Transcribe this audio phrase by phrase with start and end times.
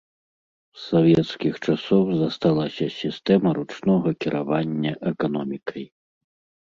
[0.77, 5.83] З савецкіх часоў засталася сістэма ручнога кіравання эканомікай.